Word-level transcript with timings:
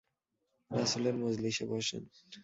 রাসূলের 0.71 1.15
মজলিসে 1.15 1.65
বসেন। 1.71 2.03